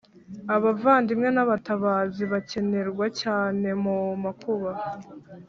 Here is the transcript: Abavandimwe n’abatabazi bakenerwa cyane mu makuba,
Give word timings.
Abavandimwe 0.55 1.29
n’abatabazi 1.31 2.23
bakenerwa 2.31 3.05
cyane 3.21 3.67
mu 3.83 3.97
makuba, 4.23 4.71